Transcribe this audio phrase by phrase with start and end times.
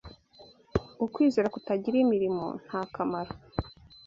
[1.05, 3.31] Ukwizera kutagira imirimo nta kamaro